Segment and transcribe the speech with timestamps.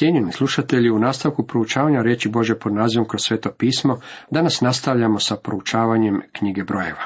[0.00, 5.36] Cijenjeni slušatelji, u nastavku proučavanja riječi Bože pod nazivom kroz sveto pismo, danas nastavljamo sa
[5.36, 7.02] proučavanjem knjige brojeva.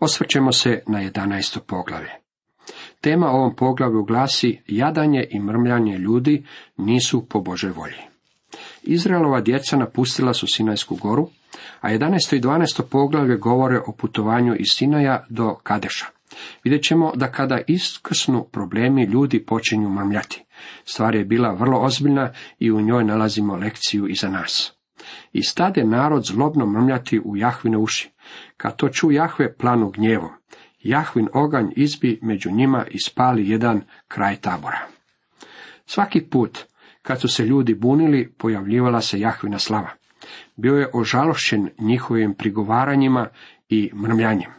[0.00, 1.58] Osvrćemo se na 11.
[1.66, 2.10] poglavlje.
[3.00, 8.02] Tema ovom poglavlju glasi Jadanje i mrmljanje ljudi nisu po Božoj volji.
[8.82, 11.28] Izraelova djeca napustila su Sinajsku goru,
[11.80, 12.36] a 11.
[12.36, 12.82] i 12.
[12.90, 16.06] poglavlje govore o putovanju iz Sinaja do Kadeša.
[16.64, 20.44] Vidjet ćemo da kada iskrsnu problemi ljudi počinju mrmljati.
[20.84, 24.72] Stvar je bila vrlo ozbiljna i u njoj nalazimo lekciju i za nas.
[25.32, 28.10] I stade narod zlobno mrmljati u Jahvine uši.
[28.56, 30.30] Kad to ču Jahve planu gnjevom,
[30.80, 34.78] Jahvin oganj izbi među njima i spali jedan kraj tabora.
[35.86, 36.58] Svaki put
[37.02, 39.90] kad su se ljudi bunili, pojavljivala se Jahvina slava.
[40.56, 43.28] Bio je ožalošćen njihovim prigovaranjima
[43.68, 44.50] i mrmljanjem.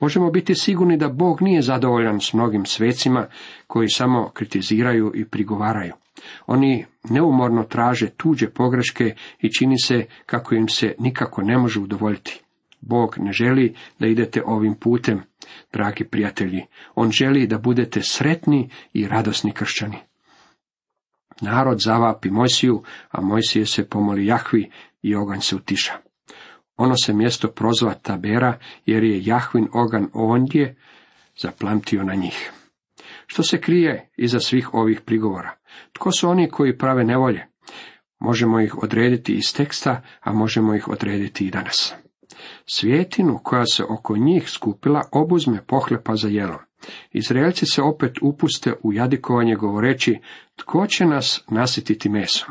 [0.00, 3.26] Možemo biti sigurni da Bog nije zadovoljan s mnogim svecima
[3.66, 5.92] koji samo kritiziraju i prigovaraju.
[6.46, 12.42] Oni neumorno traže tuđe pogreške i čini se kako im se nikako ne može udovoljiti.
[12.80, 15.20] Bog ne želi da idete ovim putem,
[15.72, 16.62] dragi prijatelji.
[16.94, 19.96] On želi da budete sretni i radosni kršćani.
[21.40, 24.70] Narod zavapi Mojsiju, a Mojsije se pomoli Jahvi
[25.02, 26.07] i oganj se utiša.
[26.78, 30.76] Ono se mjesto prozva Tabera, jer je Jahvin ogan ondje
[31.38, 32.52] zaplamtio na njih.
[33.26, 35.54] Što se krije iza svih ovih prigovora?
[35.92, 37.46] Tko su oni koji prave nevolje?
[38.18, 41.94] Možemo ih odrediti iz teksta, a možemo ih odrediti i danas.
[42.66, 46.58] Svijetinu koja se oko njih skupila obuzme pohlepa za jelo.
[47.12, 50.18] Izraelci se opet upuste u jadikovanje govoreći,
[50.56, 52.48] tko će nas nasititi mesom?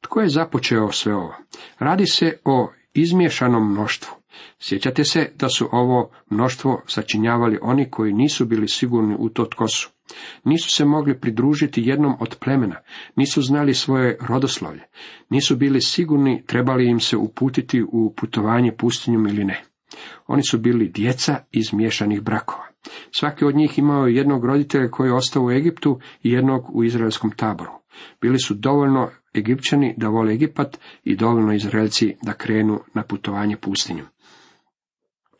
[0.00, 1.36] Tko je započeo sve ovo?
[1.78, 4.14] Radi se o izmiješanom mnoštvu.
[4.60, 9.68] Sjećate se da su ovo mnoštvo sačinjavali oni koji nisu bili sigurni u to tko
[9.68, 9.90] su.
[10.44, 12.76] Nisu se mogli pridružiti jednom od plemena,
[13.16, 14.82] nisu znali svoje rodoslovlje,
[15.30, 19.64] nisu bili sigurni trebali im se uputiti u putovanje pustinjom ili ne.
[20.26, 22.66] Oni su bili djeca iz miješanih brakova.
[23.18, 26.84] Svaki od njih imao je jednog roditelja koji je ostao u Egiptu i jednog u
[26.84, 27.72] izraelskom taboru.
[28.20, 34.06] Bili su dovoljno Egipćani da vole Egipat i dovoljno Izraelci da krenu na putovanje pustinjom.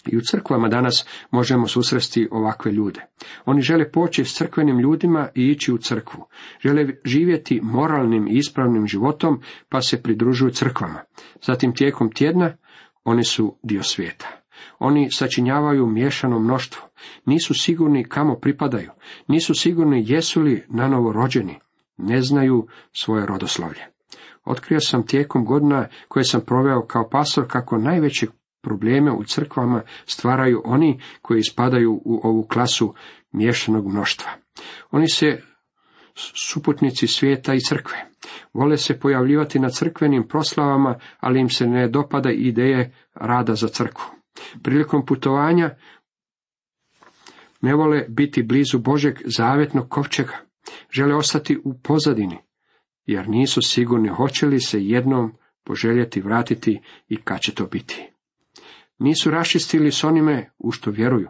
[0.06, 3.00] I u crkvama danas možemo susresti ovakve ljude.
[3.44, 6.24] Oni žele poći s crkvenim ljudima i ići u crkvu.
[6.64, 11.00] Žele živjeti moralnim i ispravnim životom, pa se pridružuju crkvama.
[11.42, 12.56] Zatim tijekom tjedna
[13.04, 14.43] oni su dio svijeta.
[14.78, 16.82] Oni sačinjavaju miješano mnoštvo.
[17.24, 18.90] Nisu sigurni kamo pripadaju.
[19.28, 21.58] Nisu sigurni jesu li nanovo rođeni.
[21.96, 23.86] Ne znaju svoje rodoslovlje.
[24.44, 28.26] Otkrio sam tijekom godina koje sam proveo kao pastor kako najveće
[28.62, 32.94] probleme u crkvama stvaraju oni koji spadaju u ovu klasu
[33.32, 34.30] miješanog mnoštva.
[34.90, 35.42] Oni se
[36.16, 37.96] suputnici svijeta i crkve.
[38.52, 44.04] Vole se pojavljivati na crkvenim proslavama, ali im se ne dopada ideje rada za crkvu.
[44.62, 45.76] Prilikom putovanja
[47.60, 50.36] ne vole biti blizu Božeg zavetnog kovčega.
[50.90, 52.38] Žele ostati u pozadini,
[53.06, 55.32] jer nisu sigurni hoće li se jednom
[55.64, 58.10] poželjeti vratiti i kad će to biti.
[58.98, 61.28] Nisu raščistili s onime u što vjeruju.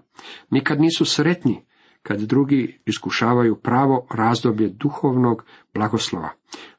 [0.50, 1.64] Nikad nisu sretni
[2.02, 5.44] kad drugi iskušavaju pravo razdoblje duhovnog
[5.74, 6.30] blagoslova.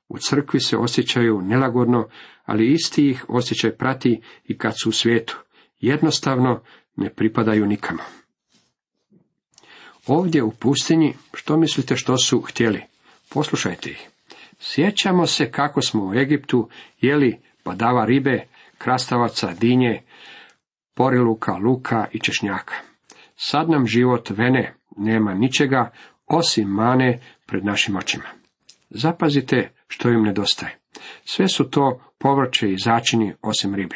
[0.09, 2.07] U crkvi se osjećaju nelagodno,
[2.45, 5.44] ali isti ih osjećaj prati i kad su u svijetu.
[5.79, 6.61] Jednostavno
[6.95, 8.03] ne pripadaju nikamo.
[10.07, 12.81] Ovdje u pustinji, što mislite što su htjeli?
[13.29, 14.09] Poslušajte ih.
[14.59, 16.69] Sjećamo se kako smo u Egiptu
[17.01, 18.47] jeli badava ribe,
[18.77, 20.01] krastavaca, dinje,
[20.93, 22.75] poriluka, luka i češnjaka.
[23.35, 25.91] Sad nam život vene, nema ničega
[26.25, 28.44] osim mane pred našim očima.
[28.89, 30.79] Zapazite što im nedostaje.
[31.23, 33.95] Sve su to povrće i začini osim ribe.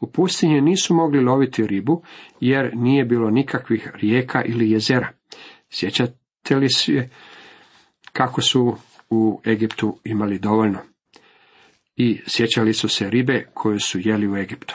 [0.00, 2.02] U pustinji nisu mogli loviti ribu
[2.40, 5.12] jer nije bilo nikakvih rijeka ili jezera.
[5.70, 7.08] Sjećate li se
[8.12, 8.76] kako su
[9.10, 10.78] u Egiptu imali dovoljno?
[11.96, 14.74] I sjećali su se ribe koje su jeli u Egiptu.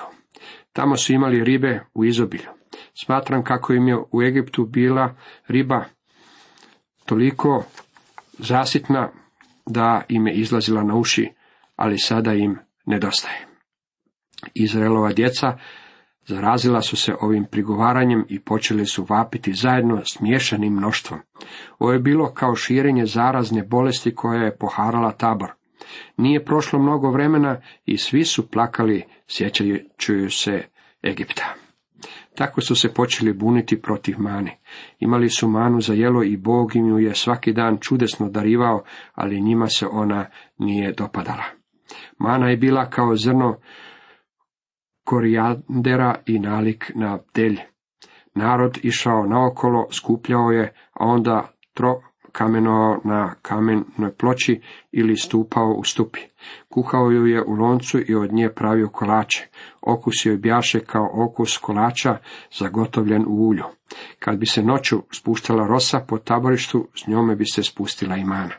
[0.73, 2.49] Tamo su imali ribe u izobilju.
[2.93, 5.15] Smatram kako im je u Egiptu bila
[5.47, 5.85] riba
[7.05, 7.65] toliko
[8.39, 9.11] zasitna
[9.65, 11.29] da im je izlazila na uši,
[11.75, 13.47] ali sada im nedostaje.
[14.53, 15.57] Izraelova djeca
[16.25, 21.19] zarazila su se ovim prigovaranjem i počeli su vapiti zajedno s miješanim mnoštvom.
[21.79, 25.51] Ovo je bilo kao širenje zarazne bolesti koja je poharala tabor.
[26.17, 30.63] Nije prošlo mnogo vremena i svi su plakali sjećajući se
[31.03, 31.62] Egipta.
[32.35, 34.59] Tako su se počeli buniti protiv mane.
[34.99, 38.83] Imali su manu za jelo i Bog im ju je svaki dan čudesno darivao,
[39.13, 40.25] ali njima se ona
[40.57, 41.43] nije dopadala.
[42.17, 43.57] Mana je bila kao zrno
[45.03, 47.57] korijandera i nalik na delj.
[48.35, 52.01] Narod išao naokolo, skupljao je, a onda tro
[52.33, 56.19] kamenovao na kamenoj ploči ili stupao u stupi.
[56.69, 59.47] Kuhao ju je u loncu i od nje pravio kolače.
[59.81, 62.17] Okus joj bjaše kao okus kolača
[62.59, 63.63] zagotovljen u ulju.
[64.19, 68.55] Kad bi se noću spuštala rosa po taborištu, s njome bi se spustila i mana.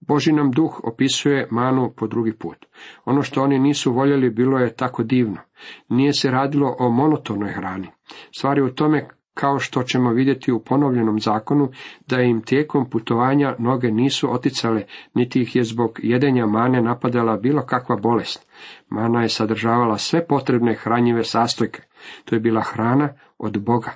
[0.00, 2.66] Boži nam duh opisuje manu po drugi put.
[3.04, 5.38] Ono što oni nisu voljeli bilo je tako divno.
[5.88, 7.88] Nije se radilo o monotonoj hrani.
[8.36, 9.08] Stvari u tome
[9.42, 11.68] kao što ćemo vidjeti u ponovljenom zakonu,
[12.06, 14.82] da im tijekom putovanja noge nisu oticale,
[15.14, 18.46] niti ih je zbog jedenja mane napadala bilo kakva bolest.
[18.88, 21.82] Mana je sadržavala sve potrebne hranjive sastojke.
[22.24, 23.08] To je bila hrana
[23.38, 23.90] od Boga.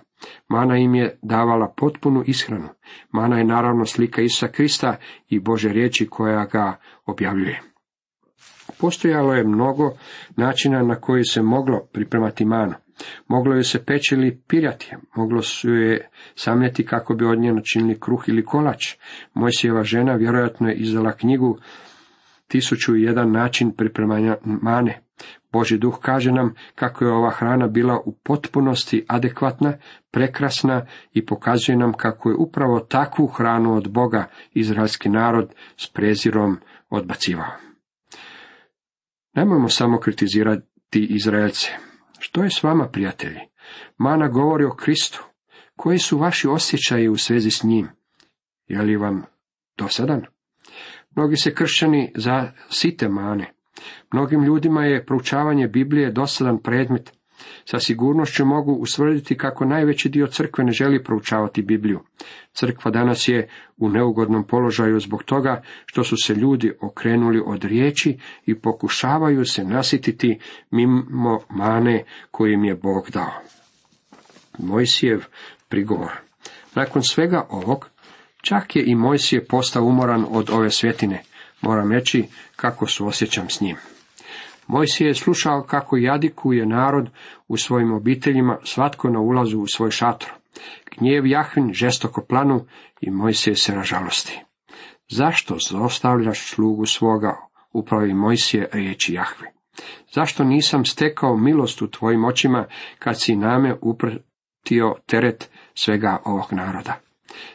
[0.49, 2.69] Mana im je davala potpunu ishranu.
[3.11, 4.97] Mana je naravno slika Isa Krista
[5.29, 6.77] i Bože riječi koja ga
[7.07, 7.63] objavljuje.
[8.81, 9.93] Postojalo je mnogo
[10.37, 12.75] načina na koji se moglo pripremati manu.
[13.29, 18.01] Moglo je se peći ili pirjati, moglo su je samljeti kako bi od nje načinili
[18.01, 18.95] kruh ili kolač.
[19.35, 21.59] Mojsijeva žena vjerojatno je izdala knjigu
[22.49, 25.01] Tisuću i jedan način pripremanja mane.
[25.53, 29.73] Boži duh kaže nam kako je ova hrana bila u potpunosti adekvatna,
[30.11, 36.59] prekrasna i pokazuje nam kako je upravo takvu hranu od Boga izraelski narod s prezirom
[36.91, 37.53] odbacivao.
[39.35, 41.86] Nemojmo samo kritizirati Izraelce.
[42.27, 43.41] Što je s vama, prijatelji?
[43.99, 45.25] Mana govori o Kristu.
[45.77, 47.89] Koji su vaši osjećaji u svezi s njim?
[48.67, 49.23] Je li vam
[49.79, 50.23] dosadan?
[51.17, 53.53] Mnogi se kršćani za site mane.
[54.13, 57.13] Mnogim ljudima je proučavanje Biblije dosadan predmet.
[57.65, 62.01] Sa sigurnošću mogu usvrditi kako najveći dio crkve ne želi proučavati Bibliju.
[62.53, 68.19] Crkva danas je u neugodnom položaju zbog toga što su se ljudi okrenuli od riječi
[68.47, 70.39] i pokušavaju se nasititi
[70.71, 73.33] mimo mane koju im je Bog dao.
[74.59, 75.25] Mojsijev
[75.69, 76.13] prigovor.
[76.75, 77.91] Nakon svega ovog,
[78.43, 81.23] čak je i Mojsije postao umoran od ove svjetine.
[81.61, 82.25] Moram reći
[82.57, 83.77] kako se osjećam s njim.
[84.67, 87.11] Mojsije je slušao kako jadikuje narod
[87.49, 90.33] u svojim obiteljima, svatko na ulazu u svoj šator.
[90.99, 92.67] Gnjev Jahvin žestoko planu
[93.01, 94.41] i Mojsije se ražalosti.
[95.09, 97.37] Zašto zostavljaš slugu svoga,
[97.73, 99.53] upravo i Mojsije riječi Jahve?
[100.15, 102.65] Zašto nisam stekao milost u tvojim očima,
[102.99, 107.01] kad si name upratio teret svega ovog naroda?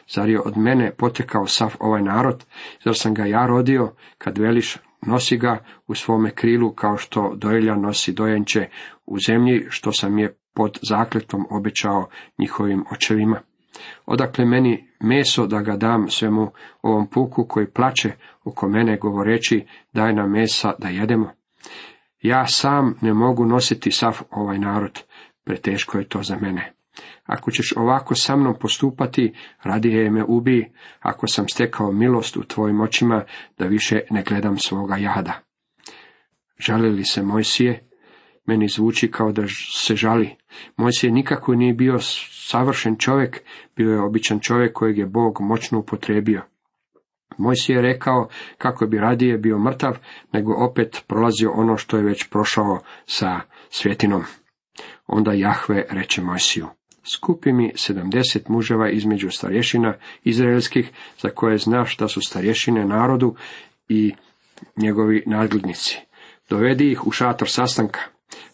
[0.08, 2.44] Zar je od mene potekao sav ovaj narod?
[2.84, 7.76] Zar sam ga ja rodio, kad veliš nosi ga u svome krilu kao što dojelja
[7.76, 8.68] nosi dojenče
[9.06, 12.08] u zemlji što sam je pod zakletom obećao
[12.38, 13.40] njihovim očevima.
[14.06, 16.50] Odakle meni meso da ga dam svemu
[16.82, 18.12] ovom puku koji plače
[18.44, 21.30] oko mene govoreći daj nam mesa da jedemo.
[22.20, 25.02] Ja sam ne mogu nositi sav ovaj narod,
[25.44, 26.72] preteško je to za mene.
[27.24, 30.64] Ako ćeš ovako sa mnom postupati, radije me ubij,
[31.00, 33.24] ako sam stekao milost u tvojim očima,
[33.58, 35.40] da više ne gledam svoga jada.
[36.58, 37.88] Žali li se Mojsije?
[38.46, 39.42] Meni zvuči kao da
[39.74, 40.36] se žali.
[40.76, 41.98] Mojsije nikako nije bio
[42.50, 43.42] savršen čovjek,
[43.76, 46.42] bio je običan čovjek kojeg je Bog moćno upotrebio.
[47.38, 48.28] Mojsije je rekao
[48.58, 49.98] kako bi radije bio mrtav,
[50.32, 54.22] nego opet prolazio ono što je već prošao sa svjetinom.
[55.06, 56.66] Onda Jahve reče Mojsiju,
[57.04, 59.94] skupi mi sedamdeset muževa između starješina
[60.24, 63.34] izraelskih, za koje znaš da su starješine narodu
[63.88, 64.12] i
[64.76, 65.98] njegovi nadglednici.
[66.50, 68.00] Dovedi ih u šator sastanka,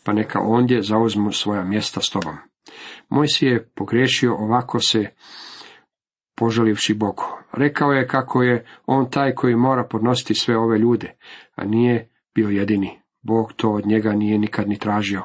[0.04, 2.36] pa neka ondje zauzmu svoja mjesta s tobom.
[3.36, 5.10] si je pogriješio ovako se
[6.36, 7.24] požalivši Bogu.
[7.52, 11.16] Rekao je kako je on taj koji mora podnositi sve ove ljude,
[11.54, 13.00] a nije bio jedini.
[13.22, 15.22] Bog to od njega nije nikad ni tražio.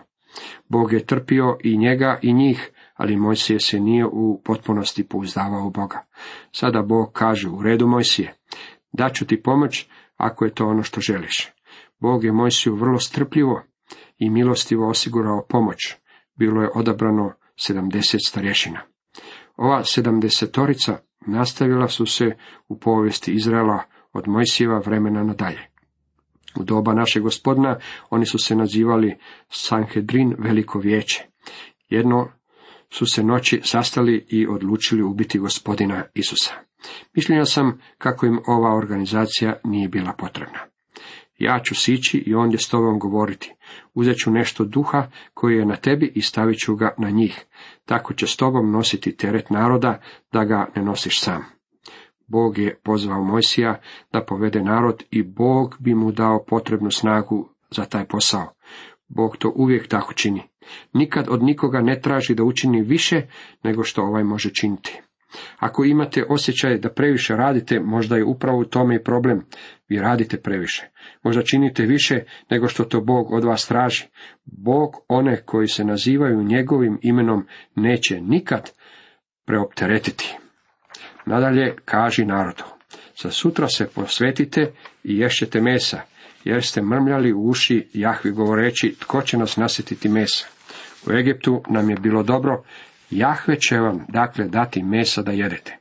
[0.69, 6.05] Bog je trpio i njega i njih, ali Mojsije se nije u potpunosti pouzdavao Boga.
[6.51, 8.33] Sada Bog kaže, u redu Mojsije,
[8.93, 11.51] daću ti pomoć ako je to ono što želiš.
[11.99, 13.63] Bog je Mojsiju vrlo strpljivo
[14.17, 15.95] i milostivo osigurao pomoć.
[16.35, 18.81] Bilo je odabrano sedamdeset starješina.
[19.57, 20.97] Ova sedamdesetorica
[21.27, 23.83] nastavila su se u povijesti Izraela
[24.13, 25.69] od Mojsijeva vremena nadalje.
[26.59, 29.17] U doba našeg gospodina oni su se nazivali
[29.49, 31.25] Sanhedrin veliko vijeće.
[31.89, 32.29] Jedno
[32.93, 36.53] su se noći sastali i odlučili ubiti gospodina Isusa.
[37.15, 40.59] Mišljenja sam kako im ova organizacija nije bila potrebna.
[41.39, 43.53] ja ću sići i ondje s tobom govoriti.
[43.93, 47.45] Uzet ću nešto duha koji je na tebi i stavit ću ga na njih.
[47.85, 51.43] Tako će s tobom nositi teret naroda, da ga ne nosiš sam.
[52.27, 53.79] Bog je pozvao Mojsija
[54.13, 58.53] da povede narod i Bog bi mu dao potrebnu snagu za taj posao.
[59.07, 60.41] Bog to uvijek tako čini.
[60.93, 63.21] Nikad od nikoga ne traži da učini više
[63.63, 65.01] nego što ovaj može činiti.
[65.57, 69.45] Ako imate osjećaj da previše radite, možda je upravo u tome i problem.
[69.89, 70.89] Vi radite previše.
[71.23, 74.03] Možda činite više nego što to Bog od vas traži.
[74.45, 78.71] Bog one koji se nazivaju njegovim imenom neće nikad
[79.45, 80.37] preopteretiti.
[81.25, 82.63] Nadalje kaži narodu.
[83.21, 84.71] Za sutra se posvetite
[85.03, 86.01] i ješćete mesa,
[86.43, 90.52] jer ste mrmljali u uši Jahvi govoreći tko će nas nasjetiti mesa.
[91.07, 92.63] U Egiptu nam je bilo dobro,
[93.09, 95.77] Jahve će vam dakle dati mesa da jedete.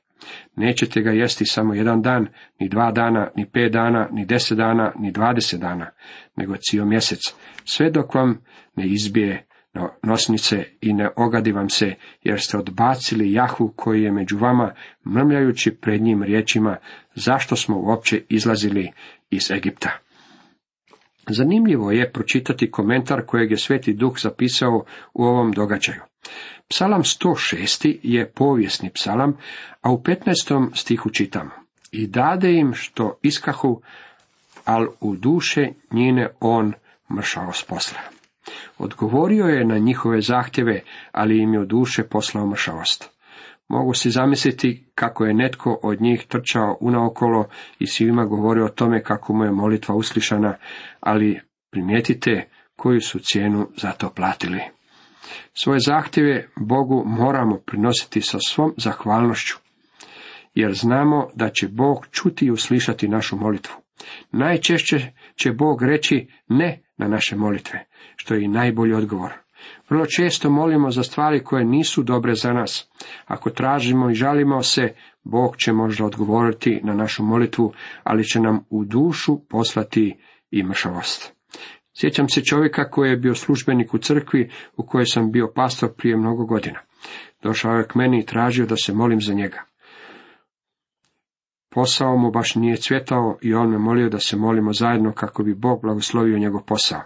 [0.56, 2.26] Nećete ga jesti samo jedan dan,
[2.60, 5.90] ni dva dana, ni pet dana, ni deset dana, ni dvadeset dana,
[6.36, 7.20] nego cijel mjesec,
[7.64, 8.38] sve dok vam
[8.76, 9.46] ne izbije
[10.02, 14.74] nosnice i ne ogadi vam se, jer ste odbacili Jahu koji je među vama,
[15.06, 16.76] mrmljajući pred njim riječima,
[17.14, 18.90] zašto smo uopće izlazili
[19.30, 19.98] iz Egipta.
[21.28, 26.00] Zanimljivo je pročitati komentar kojeg je Sveti Duh zapisao u ovom događaju.
[26.68, 27.98] Psalam 106.
[28.02, 29.36] je povijesni psalam,
[29.80, 30.70] a u 15.
[30.74, 31.50] stihu čitamo.
[31.92, 33.82] I dade im što iskahu,
[34.64, 36.72] al u duše njine on
[37.16, 37.98] mršao s posla.
[38.78, 40.80] Odgovorio je na njihove zahtjeve,
[41.12, 43.11] ali im je u duše poslao mršavost.
[43.72, 47.48] Mogu si zamisliti kako je netko od njih trčao unaokolo
[47.78, 50.56] i svima govorio o tome kako mu je molitva uslišana,
[51.00, 54.60] ali primijetite koju su cijenu za to platili.
[55.54, 59.56] Svoje zahtjeve Bogu moramo prinositi sa svom zahvalnošću,
[60.54, 63.74] jer znamo da će Bog čuti i uslišati našu molitvu.
[64.32, 67.86] Najčešće će Bog reći ne na naše molitve,
[68.16, 69.41] što je i najbolji odgovor.
[69.90, 72.90] Vrlo često molimo za stvari koje nisu dobre za nas.
[73.26, 78.64] Ako tražimo i žalimo se, Bog će možda odgovoriti na našu molitvu, ali će nam
[78.70, 80.16] u dušu poslati
[80.50, 81.34] i mršavost.
[81.94, 86.16] Sjećam se čovjeka koji je bio službenik u crkvi u kojoj sam bio pastor prije
[86.16, 86.78] mnogo godina.
[87.42, 89.62] Došao je k meni i tražio da se molim za njega.
[91.74, 95.54] Posao mu baš nije cvjetao i on me molio da se molimo zajedno kako bi
[95.54, 97.00] Bog blagoslovio njegov posao.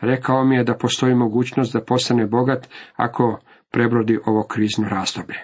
[0.00, 5.38] Rekao mi je da postoji mogućnost da postane bogat ako prebrodi ovo krizno razdoblje.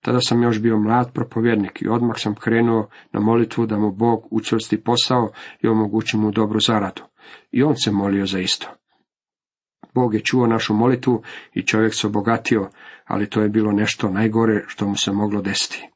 [0.00, 4.28] Tada sam još bio mlad propovjednik i odmah sam krenuo na molitvu da mu Bog
[4.30, 5.28] učvrsti posao
[5.60, 7.02] i omogući mu dobru zaradu.
[7.50, 8.68] I on se molio za isto.
[9.94, 11.22] Bog je čuo našu molitvu
[11.52, 12.68] i čovjek se obogatio,
[13.04, 15.88] ali to je bilo nešto najgore što mu se moglo desiti.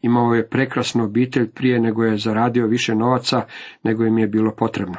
[0.00, 3.46] Imao je prekrasnu obitelj prije nego je zaradio više novaca
[3.82, 4.96] nego im je bilo potrebno.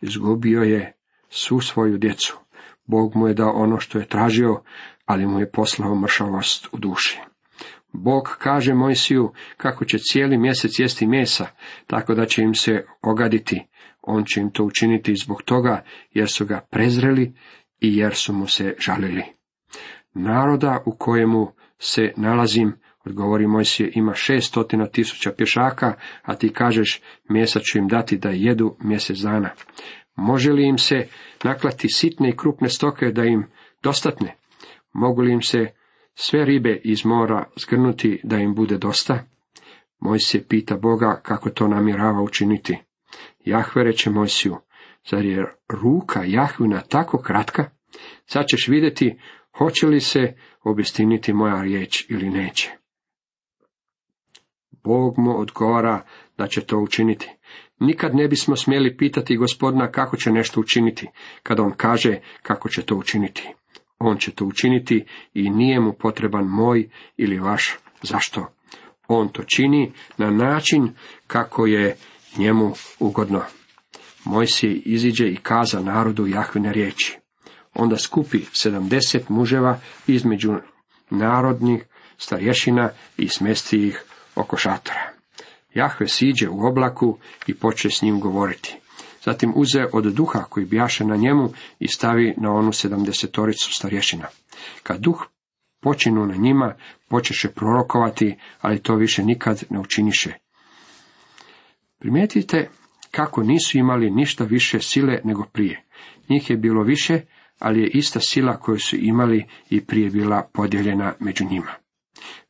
[0.00, 0.97] Izgubio je
[1.28, 2.38] svu svoju djecu.
[2.86, 4.62] Bog mu je dao ono što je tražio,
[5.04, 7.20] ali mu je poslao mršavost u duši.
[7.92, 11.46] Bog kaže Mojsiju kako će cijeli mjesec jesti mesa,
[11.86, 13.66] tako da će im se ogaditi.
[14.02, 17.32] On će im to učiniti zbog toga jer su ga prezreli
[17.80, 19.22] i jer su mu se žalili.
[20.14, 22.72] Naroda u kojemu se nalazim,
[23.04, 28.76] odgovori Mojsije, ima šestotina tisuća pješaka, a ti kažeš mjesa ću im dati da jedu
[28.80, 29.50] mjesec dana.
[30.18, 31.08] Može li im se
[31.44, 33.46] naklati sitne i krupne stoke da im
[33.82, 34.36] dostatne?
[34.92, 35.66] Mogu li im se
[36.14, 39.24] sve ribe iz mora zgrnuti da im bude dosta?
[40.00, 42.78] Moj se pita Boga kako to namjerava učiniti.
[43.44, 44.56] Jahve reče Mojsiju,
[45.10, 47.70] zar je ruka Jahvina tako kratka?
[48.26, 49.18] Sad ćeš vidjeti
[49.58, 50.34] hoće li se
[50.64, 52.70] obistiniti moja riječ ili neće.
[54.84, 56.04] Bog mu odgovara
[56.38, 57.37] da će to učiniti.
[57.80, 61.06] Nikad ne bismo smjeli pitati gospodina kako će nešto učiniti,
[61.42, 63.48] kada on kaže kako će to učiniti.
[63.98, 65.04] On će to učiniti
[65.34, 68.46] i nije mu potreban moj ili vaš zašto.
[69.08, 70.92] On to čini na način
[71.26, 71.96] kako je
[72.36, 73.42] njemu ugodno.
[74.24, 77.18] Moj si iziđe i kaza narodu Jahvine riječi.
[77.74, 80.54] Onda skupi sedamdeset muževa između
[81.10, 81.84] narodnih
[82.18, 84.02] starješina i smesti ih
[84.34, 85.17] oko šatora.
[85.74, 88.76] Jahve siđe u oblaku i poče s njim govoriti.
[89.24, 94.26] Zatim uze od duha koji bijaše na njemu i stavi na onu sedamdesetoricu starješina.
[94.82, 95.26] Kad duh
[95.80, 96.74] počinu na njima,
[97.08, 100.32] počeše prorokovati, ali to više nikad ne učiniše.
[101.98, 102.68] Primijetite
[103.10, 105.84] kako nisu imali ništa više sile nego prije.
[106.28, 107.20] Njih je bilo više,
[107.58, 111.72] ali je ista sila koju su imali i prije bila podijeljena među njima.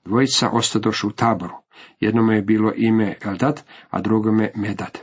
[0.04, 1.54] Dvojica ostadoše u taboru.
[2.00, 4.98] Jednome je bilo ime Eldad, a drugome Medad.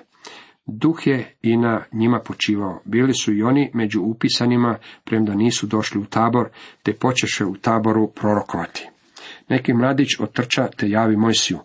[0.66, 2.82] Duh je i na njima počivao.
[2.86, 6.50] Bili su i oni među upisanima, premda nisu došli u tabor,
[6.84, 8.90] te počeše u taboru prorokovati.
[9.50, 11.60] Neki mladić otrča te javi Mojsiju.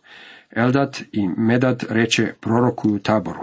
[0.51, 3.41] Eldad i Medad reče prorokuju taboru.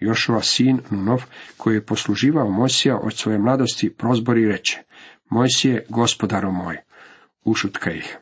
[0.00, 1.24] Jošova sin Nunov,
[1.56, 4.82] koji je posluživao Mojsija od svoje mladosti, prozbori reče,
[5.30, 6.76] Mojsije, gospodaro moj,
[7.44, 8.18] ušutka ih.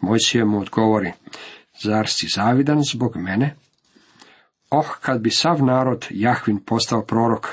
[0.00, 1.12] Mojsije mu odgovori,
[1.82, 3.54] zar si zavidan zbog mene?
[4.70, 7.48] Oh, kad bi sav narod Jahvin postao prorok,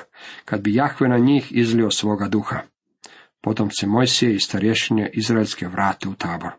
[0.46, 2.60] kad bi Jahve na njih izlio svoga duha.
[3.42, 6.52] Potom se Mojsije i starješine izraelske vrate u tabor.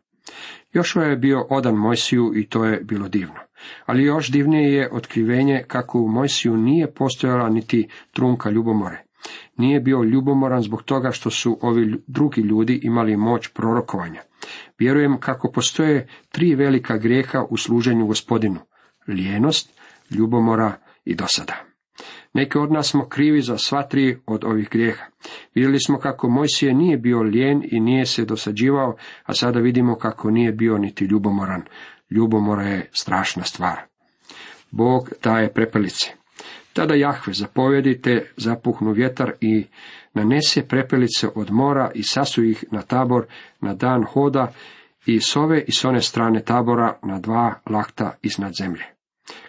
[0.73, 3.41] Jošua je bio odan Mojsiju i to je bilo divno.
[3.87, 9.05] Ali još divnije je otkrivenje kako u Mojsiju nije postojala niti trunka ljubomore.
[9.57, 14.21] Nije bio ljubomoran zbog toga što su ovi drugi ljudi imali moć prorokovanja.
[14.79, 18.61] Vjerujem kako postoje tri velika grijeha u služenju gospodinu.
[19.09, 20.73] Lijenost, ljubomora
[21.05, 21.75] i dosada.
[22.33, 25.05] Neki od nas smo krivi za sva tri od ovih grijeha.
[25.55, 30.31] Vidjeli smo kako Mojsije nije bio lijen i nije se dosađivao, a sada vidimo kako
[30.31, 31.63] nije bio niti ljubomoran.
[32.11, 33.81] Ljubomora je strašna stvar.
[34.71, 36.11] Bog daje prepelice.
[36.73, 39.67] Tada Jahve zapovjedi te zapuhnu vjetar i
[40.15, 43.27] nanese prepelice od mora i sasu ih na tabor
[43.61, 44.53] na dan hoda
[45.07, 48.85] i s ove i s one strane tabora na dva lakta iznad zemlje.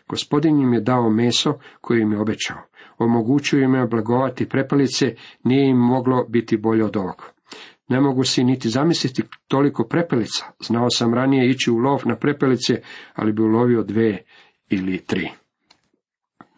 [0.09, 2.57] Gospodin im je dao meso koje im je obećao.
[2.97, 7.31] Omogućio im je blagovati prepelice, nije im moglo biti bolje od ovog.
[7.87, 10.45] Ne mogu si niti zamisliti toliko prepelica.
[10.59, 12.81] Znao sam ranije ići u lov na prepelice,
[13.13, 14.17] ali bi ulovio dve
[14.69, 15.29] ili tri.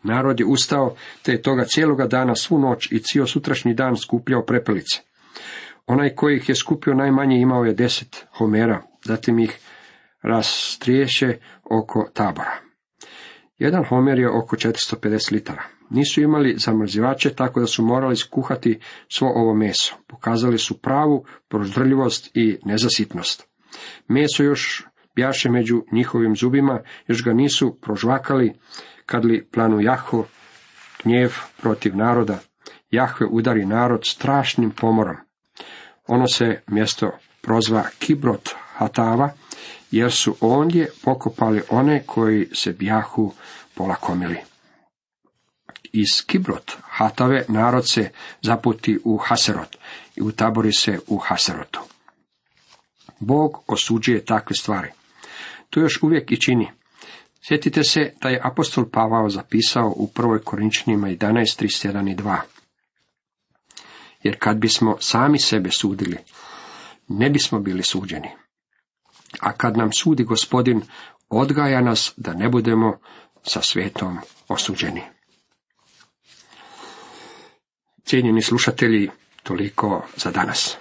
[0.03, 4.45] Narod je ustao, te je toga cijeloga dana svu noć i cijel sutrašnji dan skupljao
[4.45, 5.01] prepelice.
[5.87, 9.59] Onaj koji ih je skupio najmanje imao je deset homera, zatim ih
[10.21, 12.67] rastriješe oko tabora.
[13.57, 15.63] Jedan homer je oko 450 litara.
[15.89, 19.95] Nisu imali zamrzivače, tako da su morali skuhati svo ovo meso.
[20.07, 23.47] Pokazali su pravu proždrljivost i nezasitnost.
[24.07, 24.85] Meso još
[25.15, 28.53] bjaše među njihovim zubima, još ga nisu prožvakali,
[29.07, 30.25] kad li planu Jaho,
[31.03, 32.39] gnjev protiv naroda,
[32.91, 35.15] Jahve udari narod strašnim pomorom.
[36.07, 39.29] Ono se mjesto prozva Kibrot Hatava,
[39.91, 43.33] jer su ondje pokopali one koji se bjahu
[43.75, 44.37] polakomili.
[45.83, 48.09] Iz Kibrot Hatave narod se
[48.41, 49.77] zaputi u Haserot
[50.15, 51.79] i utabori se u Haserotu.
[53.19, 54.91] Bog osuđuje takve stvari.
[55.69, 56.76] To još uvijek i čini.
[57.47, 62.37] Sjetite se da je apostol Pavao zapisao u prvoj Korinčanima 11.31 i 2.
[64.23, 66.17] Jer kad bismo sami sebe sudili,
[67.07, 68.29] ne bismo bili suđeni.
[69.39, 70.81] A kad nam sudi gospodin,
[71.29, 72.99] odgaja nas da ne budemo
[73.43, 75.01] sa svetom osuđeni.
[78.03, 79.09] Cijenjeni slušatelji,
[79.43, 80.77] toliko za danas.